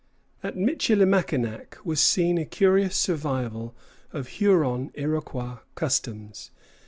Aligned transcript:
At 0.41 0.55
Michilimackinac 0.57 1.77
was 1.85 1.99
seen 2.01 2.39
a 2.39 2.45
curious 2.45 2.95
survival 2.95 3.75
of 4.11 4.29
Huron 4.29 4.89
Iroquois 4.95 5.57
customs. 5.75 6.49